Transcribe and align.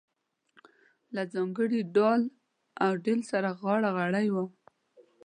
له 1.15 1.23
ځانګړي 1.33 1.79
ډال 1.95 2.21
و 2.91 2.93
ډیل 3.05 3.21
سره 3.31 3.49
غاړه 3.61 3.89
غړۍ 3.97 4.27
وه. 4.35 4.43